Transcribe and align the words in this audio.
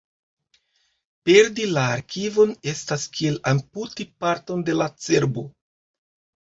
Perdi 1.29 1.67
la 1.75 1.83
arkivon 1.97 2.57
estas 2.73 3.07
kiel 3.19 3.39
amputi 3.55 4.09
parton 4.27 4.69
de 4.71 4.81
la 4.83 4.91
cerbo. 5.09 5.51